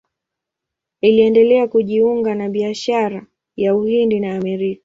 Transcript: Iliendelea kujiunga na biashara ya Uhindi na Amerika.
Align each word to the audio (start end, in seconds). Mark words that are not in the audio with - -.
Iliendelea 1.01 1.67
kujiunga 1.67 2.35
na 2.35 2.49
biashara 2.49 3.25
ya 3.57 3.75
Uhindi 3.75 4.19
na 4.19 4.35
Amerika. 4.35 4.79